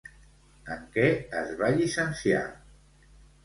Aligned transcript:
En 0.75 0.87
què 0.95 1.03
es 1.43 1.53
va 1.61 1.71
llicenciar? 1.77 2.43